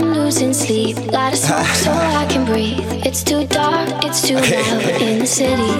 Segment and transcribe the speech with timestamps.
[0.00, 0.96] I'm losing sleep.
[1.10, 1.90] Light a smoke so
[2.22, 2.78] I can breathe.
[3.04, 5.72] It's too dark, it's too loud in the city.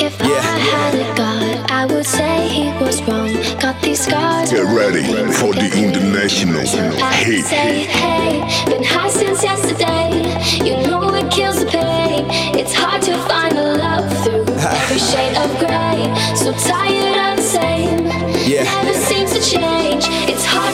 [0.00, 3.34] If I had a god, I would say he was wrong.
[3.60, 4.50] Got these scars.
[4.50, 6.60] Get ready for the international
[7.02, 7.44] I hit.
[7.44, 10.08] say, hey, been high since yesterday.
[10.64, 12.24] You know it kills the pain.
[12.56, 16.00] It's hard to find a love through every shade of gray.
[16.34, 18.06] So tired of the same.
[18.48, 18.64] Yeah.
[18.64, 20.04] Never seems to change.
[20.32, 20.69] It's hard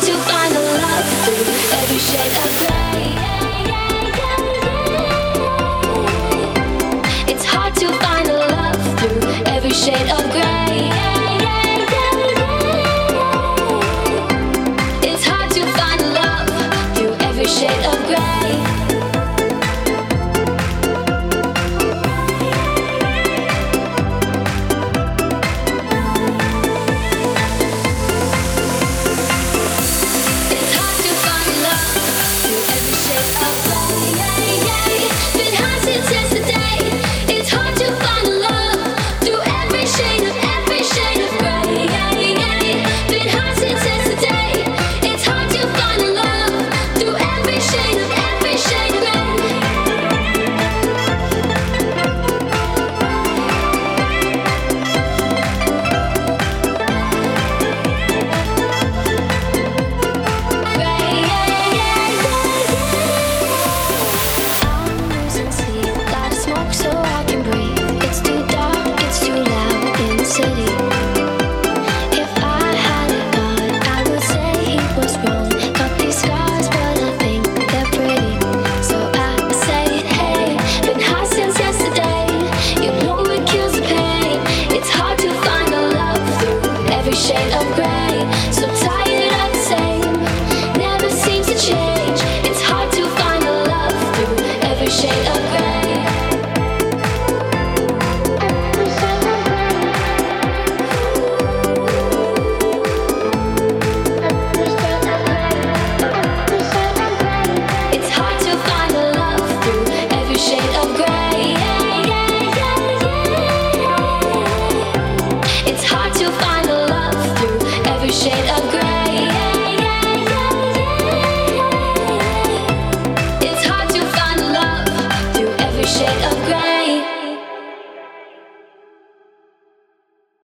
[9.87, 10.26] shade of
[87.27, 87.87] shade of gray.